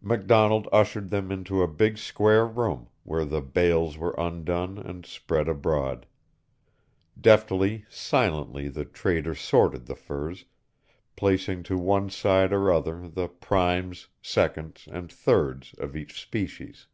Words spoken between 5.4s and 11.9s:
abroad. Deftly, silently the Trader sorted the furs, placing to